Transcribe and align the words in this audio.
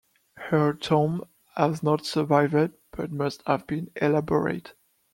Her 0.49 0.73
tomb 0.73 1.25
has 1.55 1.83
not 1.83 2.07
survived 2.07 2.73
but 2.89 3.11
must 3.11 3.43
have 3.45 3.67
been 3.67 3.91
elaborate. 3.97 4.73